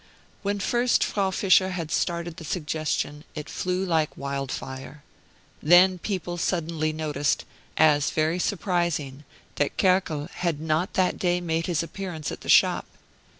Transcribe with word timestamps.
When 0.41 0.59
first 0.59 1.03
Frau 1.03 1.29
Fischer 1.29 1.69
had 1.69 1.91
started 1.91 2.37
the 2.37 2.43
suggestion 2.43 3.23
it 3.35 3.47
flew 3.47 3.85
like 3.85 4.17
wildfire. 4.17 5.03
Then 5.61 5.99
people 5.99 6.37
suddenly 6.39 6.91
noticed, 6.91 7.45
as 7.77 8.09
very 8.09 8.39
surprising, 8.39 9.25
that 9.57 9.77
Kerkel 9.77 10.27
had 10.33 10.59
not 10.59 10.93
that 10.95 11.19
day 11.19 11.39
made 11.39 11.67
his 11.67 11.83
appearance 11.83 12.31
at 12.31 12.41
the 12.41 12.49
shop. 12.49 12.87